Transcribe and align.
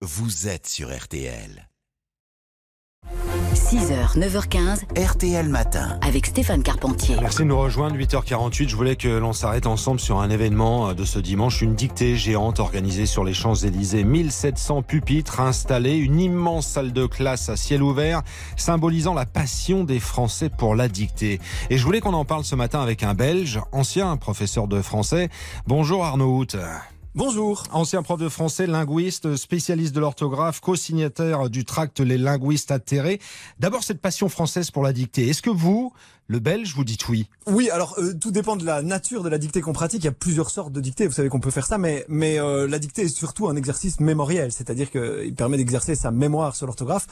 vous 0.00 0.46
êtes 0.46 0.68
sur 0.68 0.96
RTL. 0.96 1.68
6h, 3.52 4.16
9h15, 4.16 4.84
RTL 4.96 5.48
Matin. 5.48 5.98
avec 6.02 6.26
Stéphane 6.26 6.62
Carpentier. 6.62 7.16
Merci 7.20 7.38
de 7.38 7.44
nous 7.44 7.58
rejoindre, 7.58 7.96
8h48. 7.96 8.68
Je 8.68 8.76
voulais 8.76 8.94
que 8.94 9.08
l'on 9.08 9.32
s'arrête 9.32 9.66
ensemble 9.66 9.98
sur 9.98 10.20
un 10.20 10.30
événement 10.30 10.94
de 10.94 11.04
ce 11.04 11.18
dimanche, 11.18 11.62
une 11.62 11.74
dictée 11.74 12.16
géante 12.16 12.60
organisée 12.60 13.06
sur 13.06 13.24
les 13.24 13.34
Champs-Élysées. 13.34 14.04
1700 14.04 14.82
pupitres 14.82 15.40
installés, 15.40 15.96
une 15.96 16.20
immense 16.20 16.68
salle 16.68 16.92
de 16.92 17.06
classe 17.06 17.48
à 17.48 17.56
ciel 17.56 17.82
ouvert, 17.82 18.22
symbolisant 18.56 19.14
la 19.14 19.26
passion 19.26 19.82
des 19.82 19.98
Français 19.98 20.48
pour 20.48 20.76
la 20.76 20.88
dictée. 20.88 21.40
Et 21.70 21.76
je 21.76 21.84
voulais 21.84 22.00
qu'on 22.00 22.14
en 22.14 22.24
parle 22.24 22.44
ce 22.44 22.54
matin 22.54 22.80
avec 22.80 23.02
un 23.02 23.14
Belge, 23.14 23.60
ancien 23.72 24.16
professeur 24.16 24.68
de 24.68 24.80
français. 24.80 25.28
Bonjour 25.66 26.04
Arnaud 26.04 26.38
Hout. 26.38 26.56
Bonjour. 27.18 27.64
Ancien 27.72 28.04
prof 28.04 28.20
de 28.20 28.28
français, 28.28 28.68
linguiste, 28.68 29.34
spécialiste 29.34 29.92
de 29.92 29.98
l'orthographe, 29.98 30.60
co-signataire 30.60 31.50
du 31.50 31.64
tract 31.64 31.98
Les 31.98 32.16
linguistes 32.16 32.70
atterrés. 32.70 33.18
D'abord, 33.58 33.82
cette 33.82 34.00
passion 34.00 34.28
française 34.28 34.70
pour 34.70 34.84
la 34.84 34.92
dictée. 34.92 35.28
Est-ce 35.28 35.42
que 35.42 35.50
vous, 35.50 35.92
le 36.28 36.38
belge, 36.38 36.74
vous 36.76 36.84
dites 36.84 37.08
oui? 37.08 37.28
Oui, 37.48 37.70
alors 37.70 37.96
euh, 37.98 38.14
tout 38.14 38.30
dépend 38.30 38.54
de 38.54 38.64
la 38.64 38.82
nature 38.82 39.24
de 39.24 39.28
la 39.28 39.38
dictée 39.38 39.60
qu'on 39.62 39.72
pratique. 39.72 40.02
Il 40.02 40.04
y 40.04 40.08
a 40.08 40.12
plusieurs 40.12 40.50
sortes 40.50 40.72
de 40.72 40.80
dictées. 40.80 41.08
Vous 41.08 41.12
savez 41.12 41.28
qu'on 41.28 41.40
peut 41.40 41.50
faire 41.50 41.66
ça, 41.66 41.76
mais 41.76 42.04
mais 42.08 42.38
euh, 42.38 42.68
la 42.68 42.78
dictée 42.78 43.02
est 43.02 43.08
surtout 43.08 43.48
un 43.48 43.56
exercice 43.56 43.98
mémoriel, 43.98 44.52
c'est-à-dire 44.52 44.88
qu'il 44.88 45.34
permet 45.34 45.56
d'exercer 45.56 45.96
sa 45.96 46.12
mémoire 46.12 46.54
sur 46.54 46.66
l'orthographe. 46.66 47.08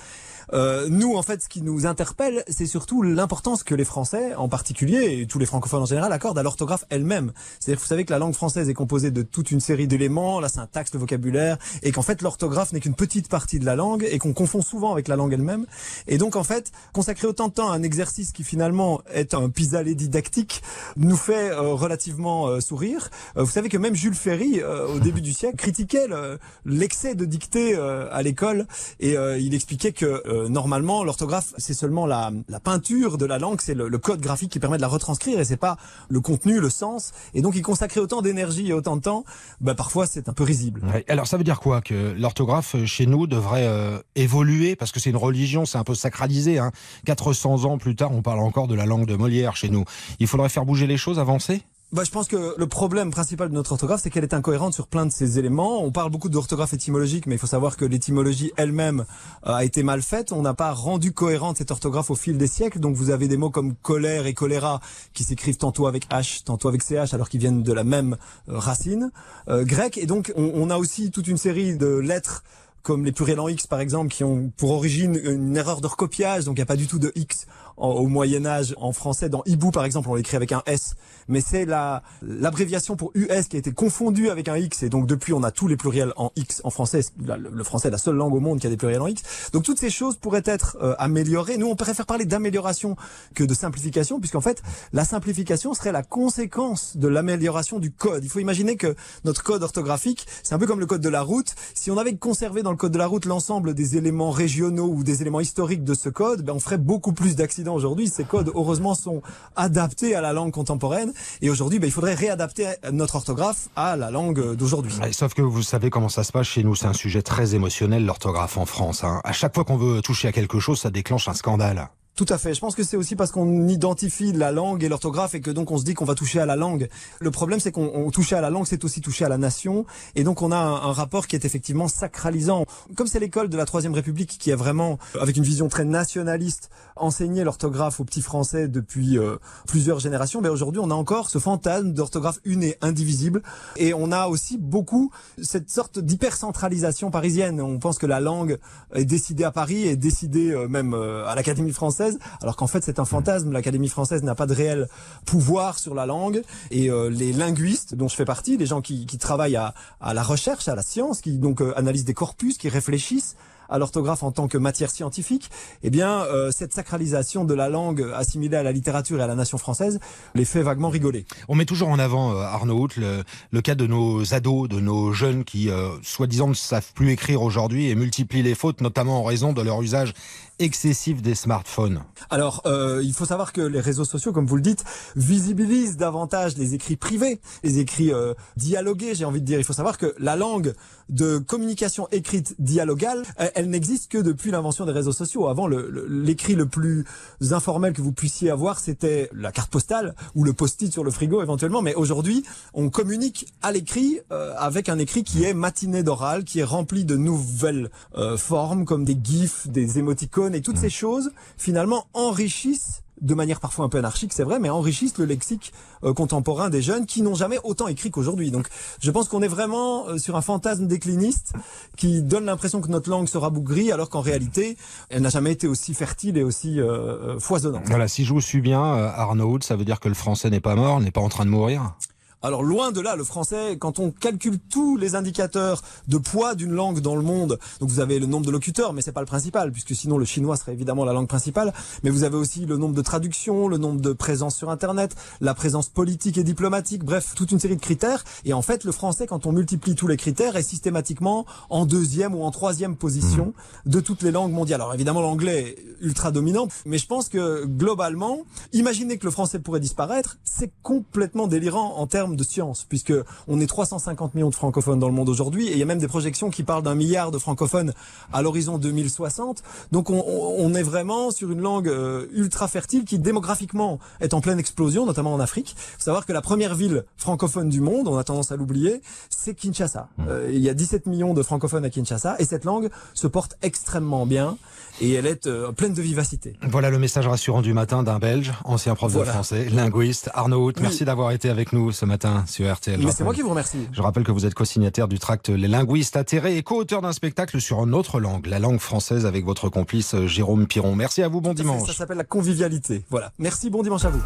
Euh, 0.53 0.87
nous, 0.89 1.17
en 1.17 1.23
fait, 1.23 1.43
ce 1.43 1.49
qui 1.49 1.63
nous 1.63 1.87
interpelle, 1.87 2.45
c'est 2.49 2.67
surtout 2.67 3.03
l'importance 3.03 3.63
que 3.63 3.75
les 3.75 3.85
Français, 3.85 4.35
en 4.35 4.49
particulier, 4.49 5.21
et 5.21 5.27
tous 5.27 5.39
les 5.39 5.47
francophones 5.47 5.83
en 5.83 5.87
général, 5.87 6.13
accordent 6.13 6.39
à 6.39 6.43
l'orthographe 6.43 6.85
elle-même. 6.91 7.33
C'est-à-dire, 7.59 7.81
vous 7.81 7.87
savez 7.87 8.05
que 8.05 8.13
la 8.13 8.19
langue 8.19 8.35
française 8.35 8.69
est 8.69 8.75
composée 8.75 9.11
de 9.11 9.23
toute 9.23 9.51
une 9.51 9.61
série 9.61 9.87
d'éléments, 9.87 10.41
la 10.41 10.49
syntaxe, 10.49 10.93
le 10.95 11.01
vocabulaire, 11.01 11.59
et 11.83 11.93
qu'en 11.93 12.03
fait, 12.03 12.23
l'orthographe 12.23 12.73
n'est 12.73 12.81
qu'une 12.81 12.95
petite 12.95 13.29
partie 13.29 13.59
de 13.59 13.65
la 13.65 13.77
langue, 13.77 14.07
et 14.11 14.19
qu'on 14.19 14.33
confond 14.33 14.63
souvent 14.63 14.93
avec 14.93 15.09
la 15.09 15.17
langue 15.17 15.33
elle-même. 15.33 15.67
Et 16.07 16.19
donc, 16.19 16.37
en 16.37 16.45
fait, 16.45 16.71
consacrer 16.93 17.27
autant 17.27 17.49
de 17.49 17.53
temps 17.53 17.71
à 17.71 17.75
un 17.75 17.83
exercice 17.83 18.33
qui 18.33 18.45
finalement 18.45 19.01
est 19.13 19.35
un 19.35 19.49
pis-aller 19.51 19.95
didactique 19.95 20.63
nous 20.97 21.17
fait 21.17 21.51
euh, 21.51 21.73
relativement 21.75 22.47
euh, 22.49 22.61
sourire. 22.61 23.11
Euh, 23.37 23.43
vous 23.43 23.51
savez 23.51 23.69
que 23.69 23.79
même 23.79 23.95
Jules 23.95 24.15
Ferry, 24.15 24.61
euh, 24.61 24.87
au 24.87 24.99
début 25.01 25.21
du 25.21 25.33
siècle, 25.33 25.57
critiquait 25.57 26.07
le- 26.09 26.39
l'excès 26.65 27.15
de 27.15 27.25
dictée 27.25 27.75
euh, 27.77 28.09
à 28.13 28.23
l'école, 28.23 28.67
et 29.01 29.17
il 29.39 29.55
expliquait 29.55 29.93
que 29.93 30.23
euh, 30.37 30.49
normalement 30.49 31.05
l'orthographe 31.05 31.55
c'est 31.59 31.75
seulement 31.75 32.07
la, 32.07 32.31
peinture 32.63 33.19
de 33.19 33.27
la 33.27 33.39
langue, 33.39 33.61
c'est 33.61 33.75
le, 33.75 33.99
code 33.99 34.21
graphique 34.21 34.51
qui 34.51 34.59
permet 34.59 34.77
de 34.77 34.83
la 34.83 34.89
retranscrire, 34.89 35.41
et 35.41 35.45
c'est 35.45 35.57
pas 35.57 35.77
le 36.09 36.21
contenu, 36.21 36.61
le 36.61 36.71
sens. 36.71 37.13
Et 37.35 37.43
donc, 37.43 37.57
y 37.57 37.63
consacrer 37.63 38.01
autant 38.01 38.23
d'énergie 38.23 38.69
et 38.69 38.73
autant 38.73 38.97
de 38.97 39.03
temps, 39.03 39.25
bah, 39.61 39.75
parfois 39.75 40.07
c'est 40.07 40.29
un 40.29 40.33
peu 40.33 40.45
risible. 40.45 40.83
Alors 41.09 41.27
ça 41.27 41.37
veut 41.37 41.45
dire 41.45 41.61
quoi 41.61 41.81
Que 41.81 42.15
l'orthographe 42.19 42.75
euh, 42.75 42.87
chez 42.87 43.07
nous 43.07 43.27
devrait 43.27 43.67
euh, 43.67 43.99
évoluer? 44.15 44.77
Parce 44.77 44.93
que 44.93 45.01
c'est 45.01 45.11
une 45.11 45.17
religion, 45.17 45.65
c'est 45.65 45.79
un 45.79 45.85
peu 45.85 45.95
sacralisé. 45.95 46.59
Hein. 46.59 46.73
400 47.05 47.65
ans 47.65 47.79
plus 47.79 47.97
tard, 47.97 48.13
on 48.13 48.23
parle 48.23 48.41
encore 48.41 48.69
de 48.69 48.75
la 48.75 48.87
langue 48.87 49.07
de 49.07 49.17
Molière 49.17 49.57
chez 49.57 49.69
nous. 49.69 49.85
Il 50.21 50.27
faudrait 50.27 50.49
faire 50.49 50.65
bouger 50.65 50.87
les 50.87 50.97
choses, 50.97 51.19
avancer? 51.19 51.63
Bah, 51.93 52.03
je 52.05 52.11
pense 52.11 52.27
que 52.27 52.57
le 52.59 52.67
problème 52.67 53.13
principal 53.13 53.49
de 53.49 53.55
notre 53.55 53.71
orthographe, 53.71 54.01
c'est 54.03 54.11
qu'elle 54.11 54.25
est 54.25 54.35
incohérente 54.35 54.75
sur 54.75 54.89
plein 54.89 55.07
de 55.07 55.13
ces 55.13 55.39
éléments. 55.39 55.85
On 55.85 55.93
parle 55.93 56.11
beaucoup 56.11 56.29
d'orthographe 56.29 56.75
étymologique, 56.75 57.27
mais 57.27 57.37
il 57.37 57.39
faut 57.39 57.47
savoir 57.47 57.77
que 57.77 57.85
l'étymologie 57.85 58.51
elle-même 58.57 59.05
euh, 59.47 59.53
a 59.53 59.65
été 59.65 59.85
mal 59.85 60.03
faite. 60.03 60.33
On 60.33 60.43
n'a 60.43 60.53
pas 60.53 60.73
rendu 60.73 61.13
cohérente 61.13 61.59
cette 61.59 61.71
orthographe 61.71 62.11
au 62.11 62.17
fil 62.17 62.39
des 62.39 62.49
siècles. 62.49 62.81
Donc 62.81 62.97
vous 62.97 63.11
avez 63.11 63.29
des 63.29 63.37
mots 63.37 63.51
comme 63.51 63.77
colère 63.77 64.27
et 64.27 64.35
choléra 64.35 64.81
qui 65.13 65.23
s'écrivent 65.23 65.59
tantôt 65.59 65.87
avec 65.87 66.09
H, 66.09 66.43
tantôt 66.43 66.67
avec 66.67 66.83
CH, 66.83 67.15
alors 67.15 67.29
qu'ils 67.29 67.39
viennent 67.39 67.63
de 67.63 67.73
la 67.73 67.85
même 67.85 68.17
euh, 68.49 68.59
racine 68.59 69.13
euh, 69.49 69.65
grecque. 69.65 69.97
Et 69.97 70.07
donc 70.07 70.33
on, 70.35 70.51
on 70.55 70.71
a 70.71 70.79
aussi 70.79 71.13
toute 71.13 71.29
une 71.29 71.39
série 71.39 71.77
de 71.77 71.87
lettres 71.87 72.43
comme 72.87 73.05
les 73.05 73.11
pluriels 73.11 73.41
en 73.41 73.49
X 73.49 73.67
par 73.67 73.81
exemple, 73.81 74.15
qui 74.15 74.23
ont 74.23 74.53
pour 74.57 74.71
origine 74.71 75.21
une 75.25 75.57
erreur 75.57 75.81
de 75.81 75.89
recopiage, 75.89 76.45
donc 76.45 76.55
il 76.57 76.61
n'y 76.61 76.63
a 76.63 76.67
pas 76.67 76.77
du 76.77 76.87
tout 76.87 77.01
de 77.01 77.11
X 77.17 77.49
au 77.77 78.07
Moyen 78.07 78.47
Âge 78.47 78.75
en 78.79 78.93
français. 78.93 79.29
Dans 79.29 79.43
hibou 79.45 79.73
par 79.73 79.85
exemple, 79.85 80.09
on 80.09 80.15
l'écrit 80.15 80.37
avec 80.37 80.53
un 80.53 80.63
S, 80.67 80.95
mais 81.27 81.41
c'est 81.41 81.65
la 81.65 82.05
l'abréviation 82.23 82.97
pour 82.97 83.11
US 83.15 83.49
qui 83.49 83.57
a 83.57 83.59
été 83.59 83.73
confondue 83.73 84.31
avec 84.31 84.49
un 84.49 84.57
X, 84.57 84.85
et 84.85 84.89
donc 84.89 85.09
depuis 85.09 85.33
on 85.33 85.43
a 85.43 85.51
tous 85.51 85.67
les 85.67 85.77
pluriels 85.77 86.13
en 86.17 86.31
X 86.37 86.61
en 86.63 86.71
français. 86.71 87.01
Le 87.19 87.65
français 87.65 87.89
est 87.89 87.91
la 87.91 87.99
seule 87.99 88.15
langue 88.15 88.35
au 88.35 88.41
monde 88.41 88.61
qui 88.61 88.69
a 88.69 88.71
des 88.71 88.77
pluriels 88.77 89.03
en 89.03 89.09
X. 89.09 89.51
Donc 89.53 89.65
toutes 89.65 89.81
ces 89.81 89.91
choses 89.91 90.17
pourraient 90.17 90.45
être 90.45 90.79
euh, 90.81 90.95
améliorées. 91.01 91.59
Nous 91.59 91.67
on 91.67 91.75
préfère 91.75 92.07
parler 92.07 92.25
d'amélioration 92.25 92.95
que 93.35 93.43
de 93.43 93.53
simplification, 93.53 94.21
puisqu'en 94.21 94.41
fait 94.41 94.63
la 94.93 95.05
simplification 95.05 95.75
serait 95.75 95.93
la 95.93 96.05
conséquence 96.05 96.97
de 96.97 97.09
l'amélioration 97.09 97.81
du 97.81 97.91
code. 97.91 98.23
Il 98.23 98.31
faut 98.31 98.39
imaginer 98.39 98.77
que 98.77 98.95
notre 99.25 99.43
code 99.43 99.65
orthographique, 99.65 100.25
c'est 100.45 100.55
un 100.55 100.59
peu 100.61 100.69
comme 100.69 100.81
le 100.81 100.87
code 100.87 101.03
de 101.03 101.09
la 101.09 101.23
route. 101.23 101.53
Si 101.75 101.91
on 101.91 101.99
avait 101.99 102.15
conservé 102.15 102.63
dans 102.63 102.76
le 102.77 102.79
code 102.79 102.93
de 102.93 102.99
la 102.99 103.07
route 103.07 103.25
l'ensemble 103.25 103.73
des 103.73 103.97
éléments 103.97 104.31
régionaux 104.31 104.93
ou 104.95 105.03
des 105.03 105.23
éléments 105.23 105.41
historiques 105.41 105.83
de 105.83 105.95
ce 105.95 106.11
code, 106.11 106.43
ben 106.43 106.53
on 106.53 106.61
ferait 106.61 106.77
beaucoup 106.77 107.15
plus 107.15 107.35
d'accidents 107.35 107.75
aujourd'hui. 107.75 108.07
Ces 108.07 108.25
codes, 108.25 108.53
heureusement, 108.55 108.95
sont 108.95 109.23
adaptés 109.57 110.15
à 110.15 110.21
la 110.21 110.35
langue 110.35 110.53
contemporaine. 110.53 111.15
Et 111.41 111.49
aujourd'hui, 111.49 111.79
ben, 111.79 111.87
il 111.87 111.91
faudrait 111.91 112.13
réadapter 112.13 112.67
notre 112.93 113.17
orthographe 113.17 113.71
à 113.77 113.97
la 113.97 114.11
langue 114.11 114.55
d'aujourd'hui. 114.57 114.93
Sauf 115.13 115.33
que 115.33 115.41
vous 115.41 115.63
savez 115.63 115.89
comment 115.89 116.11
ça 116.11 116.23
se 116.23 116.33
passe 116.33 116.49
chez 116.49 116.63
nous. 116.65 116.75
C'est 116.75 116.85
un 116.85 116.93
sujet 116.93 117.23
très 117.23 117.55
émotionnel, 117.55 118.05
l'orthographe 118.05 118.59
en 118.59 118.67
France. 118.67 119.05
hein. 119.05 119.23
À 119.25 119.33
chaque 119.33 119.55
fois 119.55 119.65
qu'on 119.65 119.79
veut 119.79 120.03
toucher 120.03 120.29
à 120.29 120.33
quelque 120.33 120.61
chose, 120.61 120.79
ça 120.79 120.91
déclenche 120.91 121.29
un 121.29 121.35
scandale. 121.35 121.89
Tout 122.17 122.25
à 122.31 122.39
fait. 122.39 122.55
Je 122.55 122.61
pense 122.61 122.75
que 122.75 122.83
c'est 122.83 122.97
aussi 122.97 123.15
parce 123.15 123.31
qu'on 123.31 123.69
identifie 123.69 124.33
la 124.33 124.51
langue 124.51 124.83
et 124.83 124.89
l'orthographe 124.89 125.35
et 125.35 125.43
que 125.43 125.51
donc 125.51 125.71
on 125.71 125.77
se 125.77 125.85
dit 125.85 125.93
qu'on 125.93 126.07
va 126.07 126.15
toucher 126.15 126.41
à 126.41 126.47
la 126.47 126.57
langue. 126.57 126.89
Le 127.21 127.31
problème, 127.31 127.61
c'est 127.61 127.73
qu'on 127.73 127.91
on 127.95 128.11
toucher 128.11 128.37
à 128.37 128.41
la 128.41 128.49
langue, 128.49 128.65
c'est 128.67 128.87
aussi 128.87 129.03
toucher 129.03 129.27
à 129.27 129.29
la 129.29 129.37
nation. 129.37 129.85
Et 130.15 130.25
donc 130.25 130.41
on 130.41 130.51
a 130.51 130.57
un, 130.57 130.93
rapport 130.93 131.27
qui 131.27 131.37
est 131.37 131.45
effectivement 131.45 131.89
sacralisant. 131.89 132.65
Comme 132.97 133.07
c'est 133.07 133.21
l'école 133.21 133.51
de 133.51 133.57
la 133.59 133.67
Troisième 133.67 133.93
République 133.93 134.39
qui 134.39 134.51
a 134.51 134.57
vraiment, 134.57 134.99
euh, 135.15 135.21
avec 135.21 135.37
une 135.37 135.43
vision 135.43 135.69
très 135.69 135.85
nationaliste, 135.85 136.71
enseigné 136.97 137.45
l'orthographe 137.45 138.01
aux 138.01 138.05
petits 138.05 138.23
Français 138.23 138.67
depuis 138.67 139.19
euh, 139.19 139.37
plusieurs 139.69 139.99
générations, 139.99 140.41
mais 140.41 140.49
aujourd'hui 140.49 140.81
on 140.83 140.91
a 140.91 140.95
encore 140.95 141.29
ce 141.29 141.39
fantasme 141.39 141.93
d'orthographe 141.93 142.39
une 142.47 142.63
et 142.63 142.79
indivisible. 142.81 143.43
Et 143.77 143.93
on 143.93 144.11
a 144.11 144.29
aussi 144.29 144.57
beaucoup 144.57 145.11
cette 145.43 145.69
sorte 145.69 145.99
d'hypercentralisation 145.99 147.11
parisienne. 147.11 147.61
On 147.61 147.79
pense 147.79 147.99
que 147.99 148.07
la 148.07 148.21
langue 148.21 148.57
est 148.95 149.05
décidée 149.05 149.45
à 149.45 149.51
Paris 149.51 149.87
et 149.87 149.97
décidée 149.97 150.53
euh, 150.53 150.67
même 150.67 150.95
à 150.95 151.35
l'Académie 151.35 151.73
française, 151.73 152.06
alors 152.41 152.57
qu'en 152.57 152.67
fait 152.67 152.85
c'est 152.85 152.99
un 152.99 153.05
fantasme. 153.05 153.53
L'Académie 153.53 153.89
française 153.89 154.23
n'a 154.23 154.35
pas 154.35 154.47
de 154.47 154.55
réel 154.55 154.89
pouvoir 155.25 155.79
sur 155.79 155.95
la 155.95 156.07
langue. 156.07 156.43
Et 156.71 156.91
euh, 156.91 157.09
les 157.09 157.33
linguistes, 157.33 157.95
dont 157.95 158.09
je 158.09 158.17
fais 158.17 158.25
partie, 158.25 158.57
les 158.57 158.67
gens 158.67 158.81
qui, 158.81 159.07
qui 159.07 159.19
travaillent 159.19 159.57
à, 159.57 159.75
à 160.01 160.15
la 160.15 160.23
recherche, 160.23 160.69
à 160.69 160.75
la 160.75 160.83
science, 160.83 161.21
qui 161.21 161.39
donc 161.39 161.61
euh, 161.61 161.73
analysent 161.77 162.05
des 162.05 162.15
corpus, 162.15 162.59
qui 162.59 162.69
réfléchissent 162.69 163.37
à 163.69 163.79
l'orthographe 163.79 164.23
en 164.23 164.33
tant 164.33 164.49
que 164.49 164.59
matière 164.59 164.91
scientifique, 164.91 165.51
eh 165.83 165.91
bien, 165.91 166.23
euh, 166.23 166.51
cette 166.51 166.73
sacralisation 166.73 167.45
de 167.45 167.55
la 167.55 167.69
langue 167.69 168.07
assimilée 168.15 168.57
à 168.57 168.63
la 168.63 168.73
littérature 168.73 169.21
et 169.21 169.23
à 169.23 169.27
la 169.27 169.35
nation 169.35 169.59
française 169.59 169.99
les 170.35 170.45
fait 170.45 170.63
vaguement 170.63 170.89
rigoler. 170.89 171.25
On 171.49 171.55
met 171.55 171.65
toujours 171.65 171.89
en 171.89 171.99
avant, 171.99 172.33
euh, 172.33 172.41
Arnaud 172.41 172.85
Hout, 172.85 172.97
le, 172.97 173.23
le 173.51 173.61
cas 173.61 173.75
de 173.75 173.87
nos 173.87 174.35
ados, 174.35 174.69
de 174.69 174.81
nos 174.81 175.13
jeunes 175.13 175.45
qui, 175.45 175.71
euh, 175.71 175.91
soi-disant, 176.03 176.49
ne 176.49 176.55
savent 176.55 176.93
plus 176.95 177.11
écrire 177.11 177.43
aujourd'hui 177.43 177.89
et 177.89 177.95
multiplient 177.95 178.43
les 178.43 178.55
fautes, 178.55 178.81
notamment 178.81 179.21
en 179.21 179.25
raison 179.25 179.53
de 179.53 179.63
leur 179.63 179.83
usage 179.83 180.13
excessif 180.59 181.21
des 181.21 181.35
smartphones. 181.35 182.03
Alors, 182.31 182.63
euh, 182.65 183.03
il 183.05 183.13
faut 183.13 183.27
savoir 183.27 183.53
que 183.53 183.61
les 183.61 183.81
réseaux 183.81 184.05
sociaux, 184.05 184.33
comme 184.33 184.47
vous 184.47 184.57
le 184.57 184.63
dites, 184.63 184.85
visibilisent 185.15 185.97
davantage 185.97 186.57
les 186.57 186.75
écrits 186.75 186.97
privés, 186.97 187.41
les 187.63 187.79
écrits 187.79 188.13
euh, 188.13 188.33
dialogués, 188.57 189.15
j'ai 189.15 189.25
envie 189.27 189.41
de 189.41 189.47
dire. 189.47 189.59
Il 189.59 189.65
faut 189.65 189.75
savoir 189.75 189.99
que 189.99 190.15
la 190.19 190.35
langue 190.37 190.75
de 191.09 191.39
communication 191.39 192.09
écrite 192.11 192.55
dialogale, 192.59 193.23
elle, 193.57 193.69
n'existe 193.71 194.11
que 194.11 194.19
depuis 194.19 194.51
l'invention 194.51 194.87
des 194.87 194.93
réseaux 194.93 195.13
sociaux. 195.13 195.49
Avant, 195.49 195.67
le- 195.67 195.91
le- 195.91 196.07
l'écrit 196.07 196.55
le, 196.55 196.67
plus 196.67 197.05
informel 197.51 197.93
que 197.93 198.03
vous 198.03 198.13
puissiez 198.13 198.51
avoir, 198.51 198.79
c'était 198.79 199.29
la 199.35 199.51
carte 199.51 199.71
postale 199.71 200.15
ou 200.35 200.45
le 200.45 200.53
post-it 200.53 200.93
sur 200.93 201.03
le 201.03 201.11
frigo 201.11 201.43
éventuellement. 201.43 201.83
Mais 201.83 201.95
aujourd'hui, 201.95 202.45
on 202.75 202.91
communique 202.91 203.53
à 203.63 203.73
l'écrit 203.73 204.21
euh, 204.31 204.53
avec 204.59 204.89
un 204.89 204.99
écrit 204.99 205.25
qui 205.25 205.43
est 205.45 205.55
matiné 205.55 206.03
d'oral, 206.03 206.45
qui 206.45 206.61
est 206.61 206.65
rempli 206.65 207.05
de 207.05 207.17
nouvelles 207.17 207.91
euh, 208.17 208.37
formes 208.37 208.85
comme 208.85 209.05
des 209.05 209.19
gifs, 209.23 209.67
des 209.69 209.99
émoticônes 209.99 210.55
et 210.55 210.61
toutes 210.61 210.79
ces 210.79 210.91
choses 210.91 211.31
finalement 211.57 212.07
enrichissent 212.15 213.03
de 213.21 213.35
manière 213.35 213.61
parfois 213.61 213.85
un 213.85 213.89
peu 213.89 213.99
anarchique, 213.99 214.33
c'est 214.33 214.45
vrai, 214.45 214.59
mais 214.59 214.69
enrichissent 214.69 215.19
le 215.19 215.25
lexique 215.25 215.73
euh, 216.05 216.13
contemporain 216.13 216.71
des 216.71 216.83
jeunes 216.83 217.07
qui 217.07 217.23
n'ont 217.23 217.35
jamais 217.35 217.59
autant 217.65 217.89
écrit 217.89 218.11
qu'aujourd'hui. 218.11 218.51
Donc, 218.51 218.69
je 219.01 219.11
pense 219.11 219.29
qu'on 219.29 219.43
est 219.43 219.49
vraiment 219.49 220.09
euh, 220.09 220.19
sur 220.19 220.37
un 220.37 220.43
fantasme 220.43 220.87
décliniste 220.87 221.53
qui 221.97 222.23
donne 222.23 222.45
l'impression 222.45 222.81
que 222.81 222.89
notre 222.89 223.11
langue 223.11 223.29
sera 223.29 223.51
bougrie, 223.51 223.93
alors 223.93 224.11
qu'en 224.11 224.21
réalité, 224.21 224.77
elle 225.09 225.23
n'a 225.23 225.31
jamais 225.31 225.53
été 225.53 225.67
aussi 225.67 225.95
fertile 225.95 226.37
et 226.37 226.43
aussi 226.43 226.81
euh, 226.81 227.37
euh, 227.37 227.41
foisonnante. 227.41 227.85
Voilà, 227.87 228.09
si 228.09 228.25
je 228.25 228.33
vous 228.33 228.41
suis 228.41 228.61
bien, 228.61 228.83
euh, 228.83 229.11
Arnaud 229.15 229.59
ça 229.61 229.77
veut 229.77 229.85
dire 229.85 230.01
que 230.01 230.09
le 230.09 230.15
français 230.15 230.51
n'est 230.51 230.61
pas 230.61 230.75
mort, 230.75 231.01
n'est 231.01 231.11
pas 231.11 231.21
en 231.21 231.29
train 231.29 231.45
de 231.45 231.51
mourir? 231.51 231.95
Alors 232.43 232.63
loin 232.63 232.93
de 232.93 233.01
là, 233.01 233.17
le 233.17 233.25
français, 233.25 233.79
quand 233.79 233.99
on 233.99 234.11
calcule 234.11 234.59
tous 234.59 234.99
les 234.99 235.15
indicateurs 235.15 235.83
de 236.07 236.19
poids 236.19 236.55
d'une 236.55 236.73
langue 236.73 237.01
dans 237.01 237.17
le 237.17 237.23
monde, 237.23 237.59
donc 237.81 237.89
vous 237.89 237.99
avez 237.99 238.19
le 238.19 238.27
nombre 238.27 238.45
de 238.45 238.51
locuteurs, 238.51 238.93
mais 238.93 239.01
c'est 239.01 239.13
pas 239.13 239.21
le 239.21 239.27
principal, 239.27 239.73
puisque 239.73 239.95
sinon 239.95 240.19
le 240.19 240.27
chinois 240.27 240.57
serait 240.57 240.75
évidemment 240.75 241.07
la 241.07 241.15
langue 241.15 241.29
principale, 241.29 241.73
mais 242.03 242.11
vous 242.11 242.25
avez 242.25 242.37
aussi 242.37 242.67
le 242.67 242.77
nombre 242.77 242.95
de 242.95 243.01
traductions, 243.01 243.69
le 243.69 243.79
nombre 243.79 244.03
de 244.03 244.13
présences 244.13 244.55
sur 244.55 244.69
Internet, 244.69 245.17
la 245.41 245.55
présence 245.55 245.89
politique 245.89 246.37
et 246.37 246.45
diplomatique, 246.45 247.05
bref, 247.05 247.33
toute 247.35 247.53
une 247.53 247.59
série 247.59 247.77
de 247.77 247.81
critères. 247.81 248.23
Et 248.45 248.53
en 248.53 248.63
fait, 248.63 248.85
le 248.85 248.93
français, 248.93 249.27
quand 249.27 249.47
on 249.47 249.53
multiplie 249.53 249.95
tous 249.95 250.07
les 250.07 250.19
critères, 250.19 250.57
est 250.57 250.63
systématiquement 250.63 251.47
en 251.71 251.87
deuxième 251.87 252.35
ou 252.35 252.43
en 252.43 252.51
troisième 252.51 252.97
position 252.97 253.55
mmh. 253.87 253.91
de 253.91 254.01
toutes 254.01 254.23
les 254.23 254.31
langues 254.31 254.53
mondiales. 254.53 254.83
Alors 254.83 254.95
évidemment, 254.95 255.23
l'anglais 255.23 255.75
est 255.79 256.05
ultra 256.05 256.33
dominant, 256.33 256.69
mais 256.85 256.99
je 256.99 257.07
pense 257.07 257.31
que 257.31 257.65
globalement, 257.65 258.41
imaginer 258.75 259.17
que 259.17 259.25
le 259.25 259.31
français 259.31 259.59
pourrait 259.59 259.81
disparaître, 259.81 260.37
c'est 260.45 260.71
complètement 260.83 261.47
délirant 261.47 261.95
en 261.97 262.07
termes 262.07 262.26
de 262.35 262.43
science, 262.43 262.85
puisque 262.89 263.13
on 263.47 263.61
est 263.61 263.67
350 263.67 264.35
millions 264.35 264.51
de 264.51 264.55
francophones 264.55 264.99
dans 264.99 265.07
le 265.07 265.15
monde 265.15 265.29
aujourd'hui, 265.29 265.69
et 265.69 265.73
il 265.73 265.79
y 265.79 265.83
a 265.83 265.87
même 265.87 265.99
des 265.99 266.09
projections 266.09 266.51
qui 266.51 266.65
parlent 266.65 266.83
d'un 266.83 266.95
milliard 266.97 267.31
de 267.31 267.39
francophones 267.39 267.93
à 268.33 268.43
l'horizon 268.43 268.79
2060. 268.79 269.63
Donc 269.93 270.11
on, 270.11 270.25
on, 270.27 270.75
est 270.75 270.83
vraiment 270.83 271.31
sur 271.31 271.51
une 271.53 271.61
langue 271.61 271.89
euh, 271.89 272.27
ultra 272.33 272.67
fertile 272.67 273.05
qui 273.05 273.19
démographiquement 273.19 274.01
est 274.21 274.35
en 274.35 274.41
pleine 274.41 274.59
explosion, 274.59 275.07
notamment 275.07 275.33
en 275.33 275.41
Afrique. 275.41 275.77
Faut 275.77 276.05
savoir 276.05 276.27
que 276.27 276.33
la 276.33 276.43
première 276.43 276.75
ville 276.75 277.05
francophone 277.17 277.69
du 277.69 277.81
monde, 277.81 278.09
on 278.09 278.17
a 278.17 278.25
tendance 278.25 278.51
à 278.51 278.57
l'oublier, 278.57 279.01
c'est 279.31 279.55
Kinshasa. 279.55 280.09
Mmh. 280.19 280.25
Euh, 280.29 280.51
il 280.53 280.61
y 280.61 280.69
a 280.69 280.75
17 280.75 281.07
millions 281.07 281.35
de 281.35 281.43
francophones 281.43 281.85
à 281.85 281.91
Kinshasa, 281.91 282.37
et 282.39 282.45
cette 282.45 282.65
langue 282.65 282.91
se 283.15 283.27
porte 283.27 283.57
extrêmement 283.63 284.27
bien, 284.27 284.57
et 285.01 285.13
elle 285.13 285.27
est 285.27 285.47
euh, 285.47 285.73
pleine 285.73 285.95
de 285.95 286.03
vivacité. 286.03 286.55
Voilà 286.63 286.91
le 286.91 286.99
message 286.99 287.29
rassurant 287.29 287.63
du 287.63 287.73
matin 287.73 288.03
d'un 288.03 288.19
Belge, 288.19 288.53
ancien 288.65 288.95
prof 288.95 289.15
de 289.15 289.25
français, 289.25 289.69
linguiste, 289.71 290.31
Arnaud 290.35 290.73
Merci 290.81 291.05
d'avoir 291.05 291.31
été 291.31 291.49
avec 291.51 291.73
nous 291.73 291.93
ce 291.93 292.05
matin 292.05 292.16
sur 292.47 292.73
RTL. 292.73 293.01
Mais 293.03 293.13
c'est 293.13 293.25
moi 293.25 293.35
qui 293.35 293.43
vous 293.43 293.51
remercie. 293.51 293.89
Je 293.93 294.03
rappelle 294.03 294.25
que 294.25 294.33
vous 294.33 294.47
êtes 294.47 294.55
co-signataire 294.55 295.09
du 295.09 295.19
tract 295.19 295.49
Les 295.49 295.69
linguistes 295.69 296.17
atterrés 296.17 296.57
et 296.57 296.63
co-auteur 296.63 297.03
d'un 297.03 297.13
spectacle 297.13 297.61
sur 297.61 297.83
une 297.85 297.95
autre 297.95 298.21
langue, 298.21 298.47
la 298.47 298.59
langue 298.59 298.81
française, 298.81 299.27
avec 299.27 299.45
votre 299.45 299.69
complice 299.69 300.15
euh, 300.15 300.27
Jérôme 300.27 300.67
Piron. 300.67 300.95
Merci 300.95 301.23
à 301.23 301.29
vous, 301.29 301.41
bon 301.41 301.55
dimanche. 301.55 301.87
Ça 301.87 301.95
s'appelle 301.95 302.19
la 302.19 302.25
convivialité. 302.25 303.05
Voilà. 303.11 303.33
Merci, 303.39 303.71
bon 303.71 303.83
dimanche 303.83 304.05
à 304.05 304.11
vous. 304.11 304.23